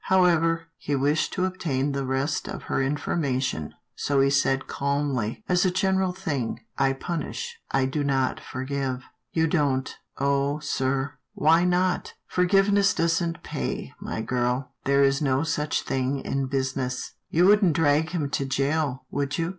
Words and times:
How 0.05 0.23
ever, 0.23 0.65
he 0.79 0.95
wished 0.95 1.31
to 1.33 1.45
obtain 1.45 1.91
the 1.91 2.07
rest 2.07 2.47
of 2.47 2.63
her 2.63 2.77
informa 2.77 3.39
tion, 3.39 3.75
so 3.93 4.19
he 4.19 4.31
said 4.31 4.65
calmly, 4.65 5.43
As 5.47 5.63
a 5.63 5.69
general 5.69 6.11
thing, 6.11 6.59
I 6.75 6.93
punish, 6.93 7.59
I 7.69 7.85
do 7.85 8.03
not 8.03 8.39
forgive."" 8.39 9.03
You 9.33 9.45
don't. 9.45 9.95
Oh, 10.17 10.57
sir, 10.57 11.19
why 11.35 11.65
not? 11.65 12.15
""Forgiveness 12.35 12.95
doesn't 12.95 13.43
pay, 13.43 13.93
my 14.01 14.21
girl. 14.23 14.73
There 14.85 15.03
is 15.03 15.21
no 15.21 15.43
such 15.43 15.83
thing 15.83 16.21
in 16.21 16.47
business." 16.47 17.13
"You 17.29 17.45
wouldn't 17.45 17.73
drag 17.75 18.09
him 18.09 18.31
to 18.31 18.43
jail, 18.43 19.05
would 19.11 19.37
you?" 19.37 19.49